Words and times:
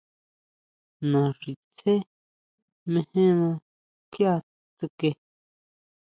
Naxitsé 1.11 1.93
mejena 2.91 3.49
kjuia 4.11 4.33
tsuke. 4.77 5.09